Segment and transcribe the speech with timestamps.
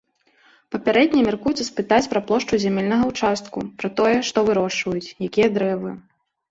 [0.75, 5.91] Папярэдне мяркуецца спытаць пра плошчу зямельнага ўчастку, пра тое, што вырошчваюць, якія дрэвы.